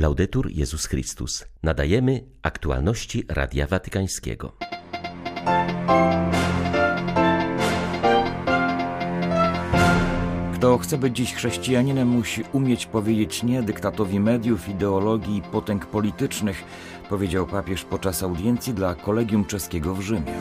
[0.00, 1.44] Laudetur Jezus Chrystus.
[1.62, 4.52] Nadajemy aktualności Radia Watykańskiego.
[10.54, 16.64] Kto chce być dziś chrześcijaninem, musi umieć powiedzieć nie dyktatowi mediów, ideologii i potęg politycznych,
[17.08, 20.34] powiedział papież podczas audiencji dla kolegium czeskiego w Rzymie.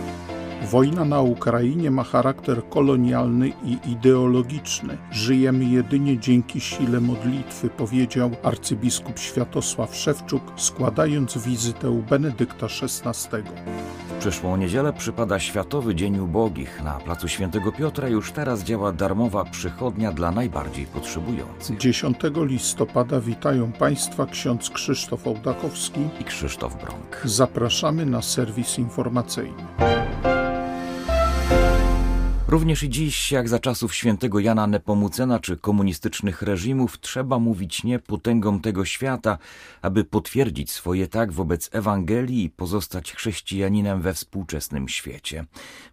[0.64, 4.98] Wojna na Ukrainie ma charakter kolonialny i ideologiczny.
[5.12, 13.44] Żyjemy jedynie dzięki sile modlitwy, powiedział arcybiskup Światosław Szewczuk, składając wizytę u Benedykta XVI.
[14.10, 16.82] W przyszłą niedzielę przypada Światowy Dzień Ubogich.
[16.84, 21.78] Na placu Świętego Piotra już teraz działa darmowa przychodnia dla najbardziej potrzebujących.
[21.78, 27.22] 10 listopada witają Państwa ksiądz Krzysztof Ołdakowski i Krzysztof Brąk.
[27.26, 29.64] Zapraszamy na serwis informacyjny.
[32.50, 38.00] Również i dziś, jak za czasów świętego Jana Nepomucena czy komunistycznych reżimów, trzeba mówić nie
[38.00, 39.38] potęgom tego świata,
[39.82, 45.46] aby potwierdzić swoje tak wobec Ewangelii i pozostać chrześcijaninem we współczesnym świecie.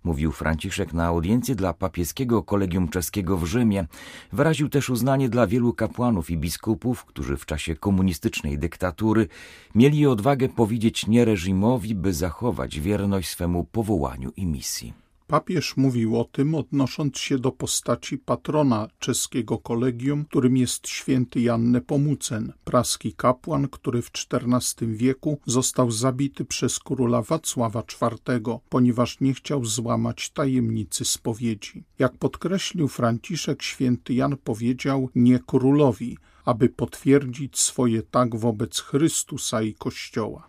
[0.05, 3.87] Mówił Franciszek na audiencji dla papieskiego kolegium czeskiego w Rzymie.
[4.33, 9.29] Wyraził też uznanie dla wielu kapłanów i biskupów, którzy w czasie komunistycznej dyktatury
[9.75, 15.06] mieli odwagę powiedzieć nie reżimowi, by zachować wierność swemu powołaniu i misji.
[15.27, 21.71] Papież mówił o tym, odnosząc się do postaci patrona czeskiego kolegium, którym jest święty Jan
[21.71, 27.83] Nepomucen, praski kapłan, który w XIV wieku został zabity przez króla Wacława
[28.29, 31.85] IV, ponieważ nie chciał złamać tajemnicy spowiedzi.
[31.99, 36.17] Jak podkreślił Franciszek, święty Jan powiedział nie królowi,
[36.47, 40.47] aby potwierdzić swoje tak wobec Chrystusa i Kościoła.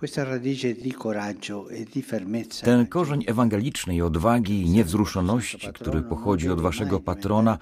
[2.61, 7.57] E Ten korzeń ewangelicznej odwagi i niewzruszoności, który pochodzi od waszego patrona,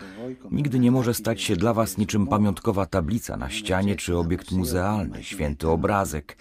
[0.51, 5.23] nigdy nie może stać się dla was niczym pamiątkowa tablica na ścianie czy obiekt muzealny,
[5.23, 6.37] święty obrazek.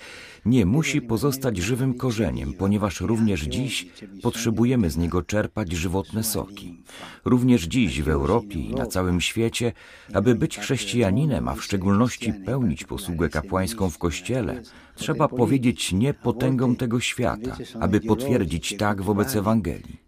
[0.47, 3.87] Nie, musi pozostać żywym korzeniem, ponieważ również dziś
[4.23, 6.83] potrzebujemy z niego czerpać żywotne soki.
[7.25, 9.73] Również dziś w Europie i na całym świecie,
[10.13, 11.84] aby być chrześcijaninem, a w szczególności
[12.47, 14.63] pełnić posługę kapłańską w Kościele,
[14.95, 20.01] trzeba powiedzieć nie potęgom tego świata, aby potwierdzić tak wobec Ewangelii.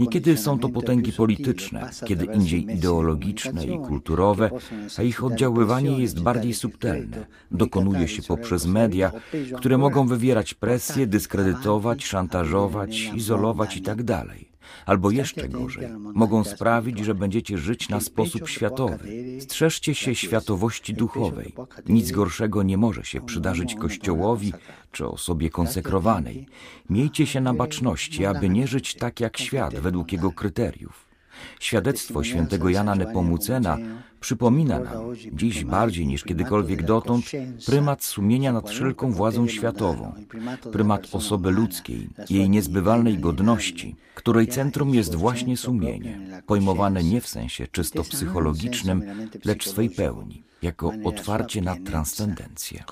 [0.00, 4.50] Niekiedy są to potęgi polityczne, kiedy indziej ideologiczne i kulturowe,
[4.98, 7.26] a ich oddziaływanie jest bardziej subtelne.
[7.50, 9.12] Dokonuje się poprzez media,
[9.56, 14.24] które mogą wywierać presję, dyskredytować, szantażować, izolować itd
[14.86, 18.98] albo jeszcze gorzej, mogą sprawić, że będziecie żyć na sposób światowy.
[19.40, 21.54] Strzeżcie się światowości duchowej.
[21.88, 24.52] Nic gorszego nie może się przydarzyć Kościołowi
[24.92, 26.46] czy osobie konsekrowanej.
[26.90, 31.10] Miejcie się na baczności, aby nie żyć tak jak świat, według jego kryteriów.
[31.60, 33.78] Świadectwo świętego Jana Nepomucena
[34.20, 37.24] przypomina nam, dziś bardziej niż kiedykolwiek dotąd,
[37.66, 40.12] prymat sumienia nad wszelką władzą światową,
[40.72, 47.66] prymat osoby ludzkiej, jej niezbywalnej godności, której centrum jest właśnie sumienie, pojmowane nie w sensie
[47.66, 49.02] czysto psychologicznym,
[49.44, 52.84] lecz swej pełni jako otwarcie na transcendencję.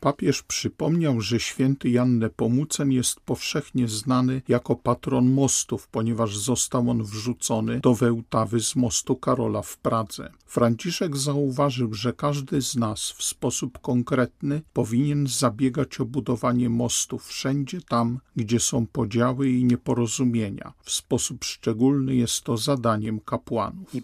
[0.00, 7.02] Papież przypomniał, że święty Jan Nepomucen jest powszechnie znany jako patron mostów, ponieważ został on
[7.02, 10.30] wrzucony do Wełtawy z mostu Karola w Pradze.
[10.46, 17.80] Franciszek zauważył, że każdy z nas w sposób konkretny powinien zabiegać o budowanie mostów wszędzie
[17.80, 20.72] tam, gdzie są podziały i nieporozumienia.
[20.82, 23.94] W sposób szczególny jest to zadaniem kapłanów.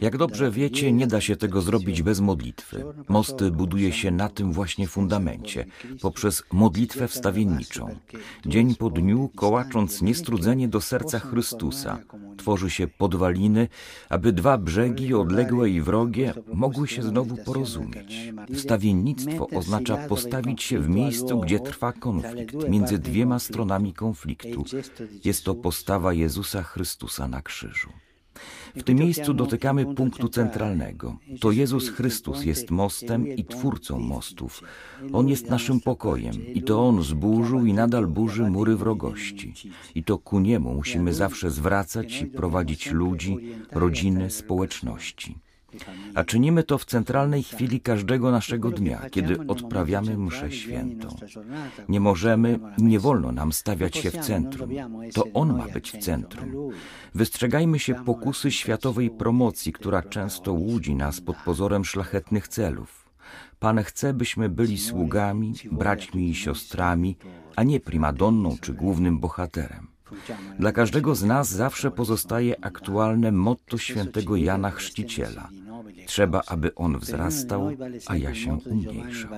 [0.00, 2.84] Jak dobrze wiecie, nie da się tego zrobić bez modlitwy.
[3.08, 5.64] Mosty buduje się na tym właśnie fundamencie,
[6.00, 7.86] poprzez modlitwę wstawienniczą.
[8.46, 11.98] Dzień po dniu, kołacząc niestrudzenie do serca Chrystusa,
[12.36, 13.68] tworzy się podwaliny,
[14.08, 18.32] aby dwa brzegi, odległe i wrogie, mogły się znowu porozumieć.
[18.54, 24.64] Wstawiennictwo oznacza postawić się w miejscu, gdzie trwa konflikt między dwiema stronami konfliktu.
[25.24, 27.88] Jest to postawa Jezusa Chrystusa na krzyżu.
[28.76, 31.16] W tym miejscu dotykamy punktu centralnego.
[31.40, 34.62] To Jezus Chrystus jest mostem i twórcą mostów.
[35.12, 39.54] On jest naszym pokojem i to On zburzył i nadal burzy mury wrogości.
[39.94, 43.38] I to ku Niemu musimy zawsze zwracać i prowadzić ludzi,
[43.72, 45.38] rodziny, społeczności.
[46.14, 51.08] A czynimy to w centralnej chwili każdego naszego dnia, kiedy odprawiamy mszę świętą.
[51.88, 54.70] Nie możemy nie wolno nam stawiać się w centrum.
[55.14, 56.70] To On ma być w centrum.
[57.14, 63.02] Wystrzegajmy się pokusy światowej promocji, która często łudzi nas pod pozorem szlachetnych celów.
[63.58, 67.16] Pan chce, byśmy byli sługami, braćmi i siostrami,
[67.56, 69.86] a nie primadonną czy głównym bohaterem.
[70.58, 75.48] Dla każdego z nas zawsze pozostaje aktualne motto świętego Jana Chrzciciela–
[76.12, 77.70] Trzeba, aby on wzrastał,
[78.06, 79.30] a ja się umniejszał.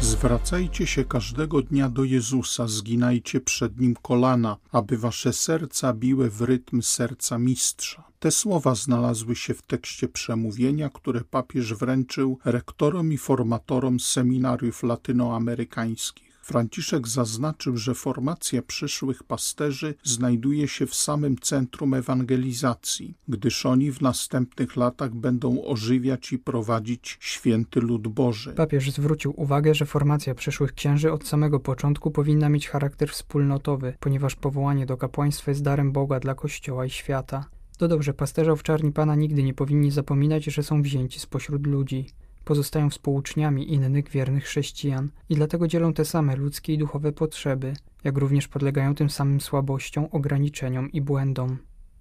[0.00, 6.42] Zwracajcie się każdego dnia do Jezusa, zginajcie przed Nim kolana, aby wasze serca biły w
[6.42, 8.04] rytm serca mistrza.
[8.18, 16.25] Te słowa znalazły się w tekście przemówienia, które papież wręczył rektorom i formatorom seminariów latynoamerykańskich.
[16.46, 24.00] Franciszek zaznaczył, że formacja przyszłych pasterzy znajduje się w samym centrum ewangelizacji, gdyż oni w
[24.00, 28.52] następnych latach będą ożywiać i prowadzić święty lud Boży.
[28.52, 34.36] Papież zwrócił uwagę, że formacja przyszłych księży od samego początku powinna mieć charakter wspólnotowy, ponieważ
[34.36, 37.44] powołanie do kapłaństwa jest darem Boga dla Kościoła i świata.
[37.78, 42.06] Dodał, że pasterze owczarni Pana nigdy nie powinni zapominać, że są wzięci spośród ludzi
[42.46, 48.18] pozostają współuczniami innych wiernych chrześcijan i dlatego dzielą te same ludzkie i duchowe potrzeby, jak
[48.18, 51.58] również podlegają tym samym słabościom, ograniczeniom i błędom.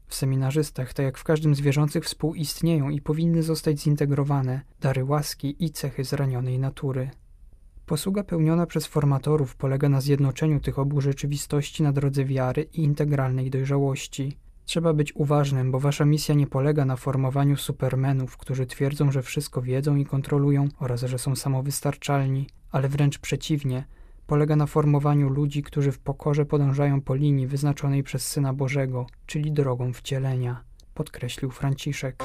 [0.07, 5.55] W seminarzystach, tak jak w każdym z wierzących, współistnieją i powinny zostać zintegrowane dary łaski
[5.59, 7.09] i cechy zranionej natury.
[7.85, 13.49] Posługa pełniona przez formatorów polega na zjednoczeniu tych obu rzeczywistości na drodze wiary i integralnej
[13.49, 14.37] dojrzałości.
[14.65, 19.61] Trzeba być uważnym, bo wasza misja nie polega na formowaniu supermenów, którzy twierdzą, że wszystko
[19.61, 23.85] wiedzą i kontrolują oraz że są samowystarczalni, ale wręcz przeciwnie,
[24.27, 29.51] polega na formowaniu ludzi, którzy w pokorze podążają po linii wyznaczonej przez Syna Bożego, czyli
[29.51, 30.63] drogą wcielenia,
[30.93, 32.23] podkreślił Franciszek.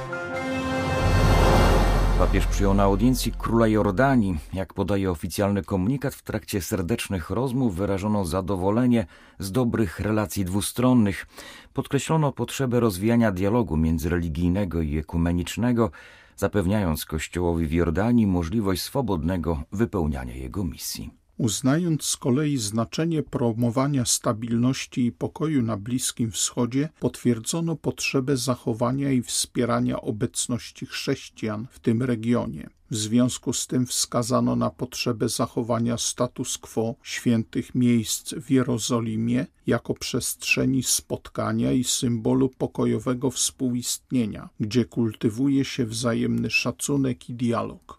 [2.20, 4.38] Papież przyjął na audiencji króla Jordanii.
[4.52, 9.06] Jak podaje oficjalny komunikat, w trakcie serdecznych rozmów wyrażono zadowolenie
[9.38, 11.26] z dobrych relacji dwustronnych.
[11.72, 15.90] Podkreślono potrzebę rozwijania dialogu międzyreligijnego i ekumenicznego,
[16.37, 25.06] zapewniając Kościołowi w Jordanii możliwość swobodnego wypełniania jego misji uznając z kolei znaczenie promowania stabilności
[25.06, 32.70] i pokoju na Bliskim Wschodzie, potwierdzono potrzebę zachowania i wspierania obecności chrześcijan w tym regionie.
[32.90, 39.94] W związku z tym wskazano na potrzebę zachowania status quo świętych miejsc w Jerozolimie jako
[39.94, 47.98] przestrzeni spotkania i symbolu pokojowego współistnienia, gdzie kultywuje się wzajemny szacunek i dialog.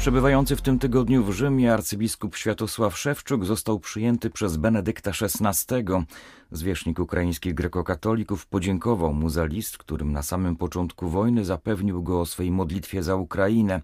[0.00, 5.84] Przebywający w tym tygodniu w Rzymie arcybiskup Światosław Szewczuk został przyjęty przez Benedykta XVI.
[6.50, 12.26] Zwierzchnik ukraińskich grekokatolików podziękował mu za list, którym na samym początku wojny zapewnił go o
[12.26, 13.82] swej modlitwie za Ukrainę.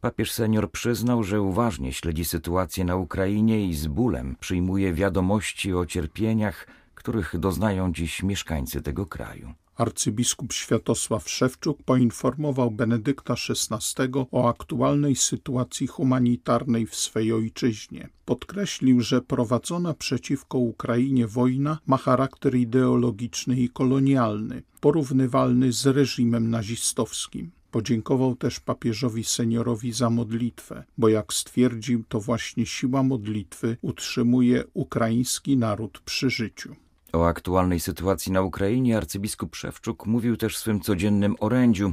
[0.00, 5.86] Papież senior przyznał, że uważnie śledzi sytuację na Ukrainie i z bólem przyjmuje wiadomości o
[5.86, 9.54] cierpieniach, których doznają dziś mieszkańcy tego kraju.
[9.80, 18.08] Arcybiskup Światosław Szewczuk poinformował Benedykta XVI o aktualnej sytuacji humanitarnej w swej ojczyźnie.
[18.24, 27.50] Podkreślił, że prowadzona przeciwko Ukrainie wojna ma charakter ideologiczny i kolonialny, porównywalny z reżimem nazistowskim.
[27.70, 35.56] Podziękował też papieżowi seniorowi za modlitwę, bo jak stwierdził, to właśnie siła modlitwy utrzymuje ukraiński
[35.56, 36.76] naród przy życiu.
[37.12, 41.92] O aktualnej sytuacji na Ukrainie arcybiskup Szewczuk mówił też w swym codziennym orędziu.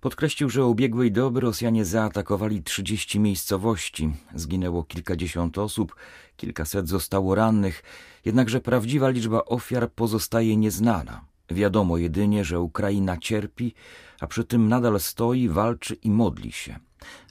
[0.00, 4.12] Podkreślił, że ubiegłej doby Rosjanie zaatakowali 30 miejscowości.
[4.34, 5.96] Zginęło kilkadziesiąt osób,
[6.36, 7.82] kilkaset zostało rannych,
[8.24, 11.24] jednakże prawdziwa liczba ofiar pozostaje nieznana.
[11.50, 13.74] Wiadomo jedynie, że Ukraina cierpi,
[14.20, 16.78] a przy tym nadal stoi, walczy i modli się.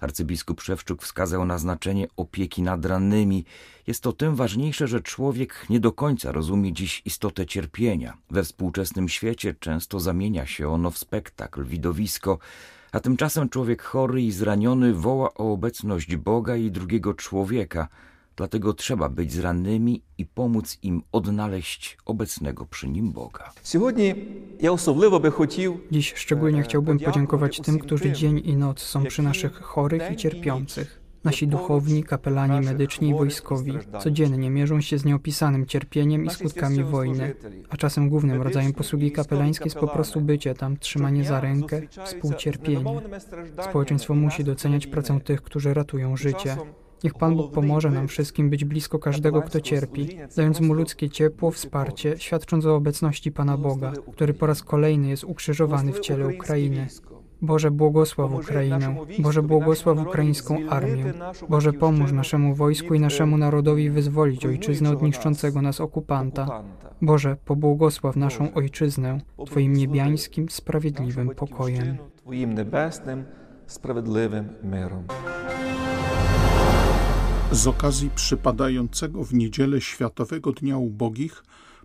[0.01, 3.45] Arcybiskup Szewczuk wskazał na znaczenie opieki nad rannymi.
[3.87, 8.17] Jest to tym ważniejsze, że człowiek nie do końca rozumie dziś istotę cierpienia.
[8.29, 12.39] We współczesnym świecie często zamienia się ono w spektakl, widowisko,
[12.91, 17.87] a tymczasem człowiek chory i zraniony woła o obecność Boga i drugiego człowieka–
[18.35, 23.51] Dlatego trzeba być z rannymi i pomóc im odnaleźć obecnego przy nim Boga.
[25.91, 31.03] Dziś szczególnie chciałbym podziękować tym, którzy dzień i noc są przy naszych chorych i cierpiących.
[31.23, 37.35] Nasi duchowni, kapelani medyczni i wojskowi codziennie mierzą się z nieopisanym cierpieniem i skutkami wojny,
[37.69, 43.01] a czasem głównym rodzajem posługi kapelańskiej jest po prostu bycie tam, trzymanie za rękę, współcierpienie.
[43.69, 46.57] Społeczeństwo musi doceniać pracę tych, którzy ratują życie.
[47.03, 51.51] Niech Pan Bóg pomoże nam wszystkim być blisko każdego, kto cierpi, dając mu ludzkie ciepło,
[51.51, 56.88] wsparcie, świadcząc o obecności Pana Boga, który po raz kolejny jest ukrzyżowany w ciele Ukrainy.
[57.41, 58.95] Boże, błogosław Ukrainę.
[59.19, 61.13] Boże, błogosław ukraińską armię.
[61.50, 66.63] Boże, pomóż naszemu wojsku i naszemu narodowi wyzwolić ojczyznę od niszczącego nas okupanta.
[67.01, 71.98] Boże, pobłogosław naszą ojczyznę Twoim niebiańskim, sprawiedliwym pokojem.
[72.15, 73.24] Twoim niebesnym,
[73.67, 75.03] sprawiedliwym mirem.
[77.53, 81.43] Z okazji przypadającego w niedzielę Światowego Dnia Ubogich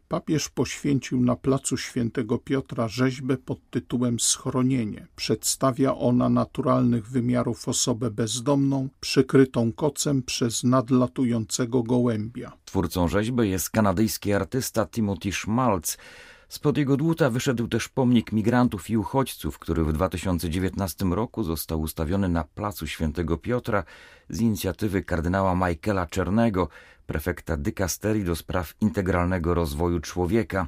[0.08, 5.06] papież poświęcił na placu Świętego Piotra rzeźbę pod tytułem Schronienie.
[5.16, 12.52] Przedstawia ona naturalnych wymiarów osobę bezdomną, przykrytą kocem przez nadlatującego gołębia.
[12.64, 15.98] Twórcą rzeźby jest kanadyjski artysta Timothy Schmaltz.
[16.48, 22.28] Spod jego dłuta wyszedł też pomnik migrantów i uchodźców, który w 2019 roku został ustawiony
[22.28, 23.84] na placu Świętego Piotra
[24.28, 26.68] z inicjatywy kardynała Michaela Czernego,
[27.06, 30.66] prefekta dykasterii do spraw integralnego rozwoju człowieka.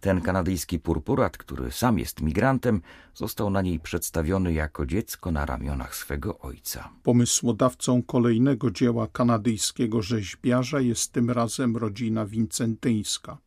[0.00, 2.82] Ten kanadyjski purpurat, który sam jest migrantem,
[3.14, 6.88] został na niej przedstawiony jako dziecko na ramionach swego ojca.
[7.02, 13.38] Pomysłodawcą kolejnego dzieła kanadyjskiego rzeźbiarza jest tym razem rodzina wincentyńska.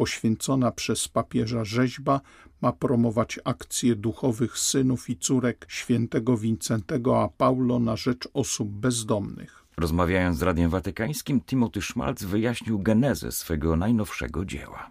[0.00, 2.20] Poświęcona przez papieża rzeźba
[2.60, 9.59] ma promować akcje duchowych synów i córek świętego Wincentego a Paulo na rzecz osób bezdomnych.
[9.80, 14.88] Rozmawiając z Radiem Watykańskim, Timothy Schmalz wyjaśnił genezę swego najnowszego dzieła.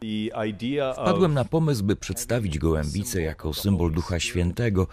[0.94, 4.88] Wpadłem na pomysł, by przedstawić gołębicę jako symbol Ducha Świętego,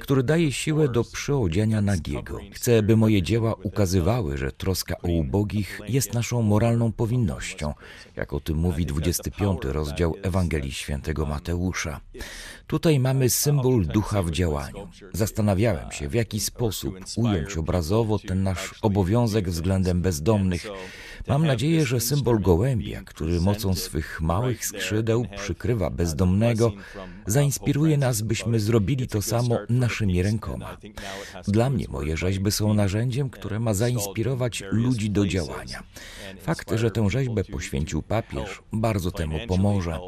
[0.00, 2.38] który daje siłę do przyodziania nagiego.
[2.52, 7.74] Chcę, by moje dzieła ukazywały, że troska o ubogich jest naszą moralną powinnością,
[8.16, 12.00] jak o tym mówi 25 rozdział Ewangelii Świętego Mateusza.
[12.66, 14.88] Tutaj mamy symbol ducha w działaniu.
[15.12, 20.66] Zastanawiałem się, w jaki sposób ująć obrazowo ten nasz obowiązek względem bezdomnych.
[21.28, 26.72] Mam nadzieję, że symbol gołębia, który mocą swych małych skrzydeł przykrywa bezdomnego,
[27.26, 30.76] zainspiruje nas, byśmy zrobili to samo naszymi rękoma.
[31.48, 35.82] Dla mnie moje rzeźby są narzędziem, które ma zainspirować ludzi do działania.
[36.40, 39.98] Fakt, że tę rzeźbę poświęcił papież, bardzo temu pomoże.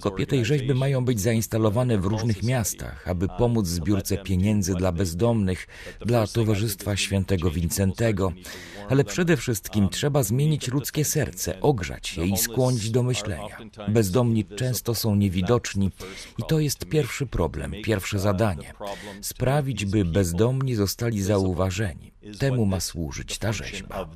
[0.00, 5.66] Kopie tej rzeźby mają być zainstalowane w różnych miastach, aby pomóc zbiórce pieniędzy dla bezdomnych,
[6.00, 8.32] dla Towarzystwa Świętego Wincentego,
[8.88, 13.56] ale przede wszystkim trzeba zmienić ludzkie serce, ogrzać je i skłonić do myślenia.
[13.88, 15.90] Bezdomni często są niewidoczni
[16.38, 18.74] i to jest pierwszy problem, pierwsze zadanie.
[19.20, 22.12] Sprawić, by bezdomni zostali zauważeni.
[22.38, 24.08] Temu ma służyć ta rzeźba.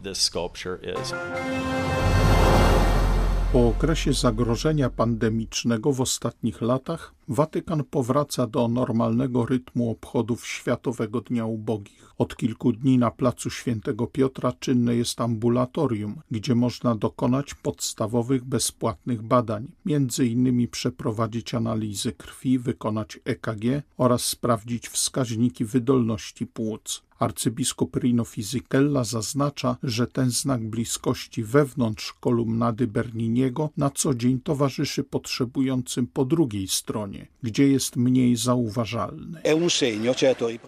[3.55, 11.47] Po okresie zagrożenia pandemicznego w ostatnich latach Watykan powraca do normalnego rytmu obchodów Światowego Dnia
[11.47, 12.15] Ubogich.
[12.19, 19.23] Od kilku dni na placu Świętego Piotra czynne jest ambulatorium, gdzie można dokonać podstawowych bezpłatnych
[19.23, 27.03] badań, między innymi przeprowadzić analizy krwi, wykonać EKG oraz sprawdzić wskaźniki wydolności płuc.
[27.25, 35.05] Arcybiskup Rino Fisichella zaznacza, że ten znak bliskości wewnątrz kolumnady Berniniego na co dzień towarzyszy
[35.05, 39.41] potrzebującym po drugiej stronie, gdzie jest mniej zauważalny.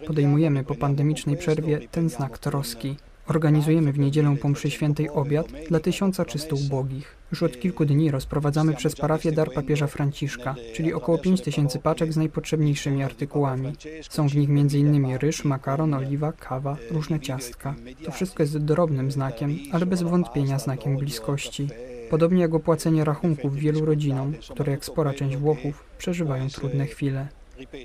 [0.07, 2.95] Podejmujemy po pandemicznej przerwie ten znak troski.
[3.27, 7.17] Organizujemy w niedzielę po mszy świętej obiad dla tysiąca czysto ubogich.
[7.31, 12.13] Już od kilku dni rozprowadzamy przez parafię dar papieża Franciszka, czyli około 5 tysięcy paczek
[12.13, 13.73] z najpotrzebniejszymi artykułami.
[14.09, 15.15] Są w nich m.in.
[15.17, 17.75] ryż, makaron, oliwa, kawa, różne ciastka.
[18.05, 21.67] To wszystko jest drobnym znakiem, ale bez wątpienia znakiem bliskości.
[22.09, 27.27] Podobnie jak opłacenie rachunków wielu rodzinom, które jak spora część Włochów przeżywają trudne chwile.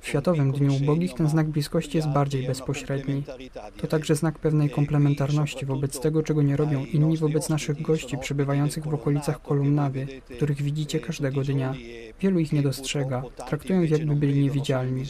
[0.03, 3.23] W Światowym Dniu Ubogich ten znak bliskości jest bardziej bezpośredni.
[3.77, 8.85] To także znak pewnej komplementarności wobec tego, czego nie robią inni wobec naszych gości przebywających
[8.85, 11.75] w okolicach kolumnady, których widzicie każdego dnia.
[12.21, 15.05] Wielu ich nie dostrzega, traktują ich jakby byli niewidzialni.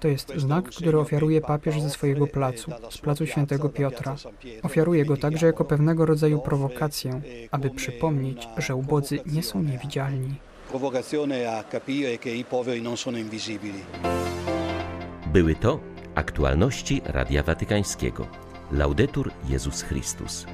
[0.00, 4.16] To jest znak, który ofiaruje papież ze swojego placu, z placu Świętego Piotra.
[4.62, 10.34] Ofiaruje go także jako pewnego rodzaju prowokację, aby przypomnieć, że ubodzy nie są niewidzialni
[10.72, 13.84] provocazione a capire che i poveri non sono invisibili.
[15.26, 15.80] Były to
[16.14, 18.26] aktualności Radia Watykańskiego.
[18.70, 20.46] Laudetur Jezus Chrystus.